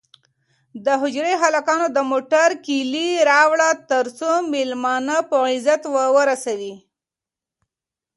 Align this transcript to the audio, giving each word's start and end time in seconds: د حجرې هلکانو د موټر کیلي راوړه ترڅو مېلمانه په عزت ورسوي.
د 0.85 0.87
حجرې 1.01 1.33
هلکانو 1.43 1.87
د 1.95 1.99
موټر 2.11 2.49
کیلي 2.65 3.09
راوړه 3.29 3.69
ترڅو 3.91 4.31
مېلمانه 4.53 5.15
په 5.29 5.35
عزت 5.53 5.81
ورسوي. 6.15 6.75